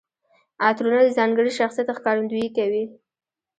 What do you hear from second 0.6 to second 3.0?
عطرونه د ځانګړي شخصیت ښکارندويي کوي.